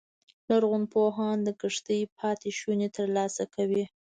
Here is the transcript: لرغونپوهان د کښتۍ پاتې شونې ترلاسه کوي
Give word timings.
لرغونپوهان 0.49 1.37
د 1.43 1.49
کښتۍ 1.59 2.01
پاتې 2.17 2.49
شونې 2.59 2.87
ترلاسه 2.97 3.43
کوي 3.55 3.83